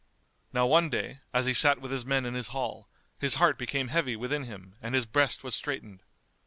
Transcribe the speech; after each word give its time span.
Now 0.51 0.65
one 0.65 0.89
day, 0.89 1.19
as 1.31 1.45
he 1.45 1.53
sat 1.53 1.79
with 1.79 1.91
his 1.91 2.05
men 2.07 2.25
in 2.25 2.33
his 2.33 2.47
hall, 2.47 2.89
his 3.19 3.35
heart 3.35 3.59
became 3.59 3.89
heavy 3.89 4.15
within 4.15 4.45
him 4.45 4.73
and 4.81 4.95
his 4.95 5.05
breast 5.05 5.43
was 5.43 5.53
straitened. 5.53 6.01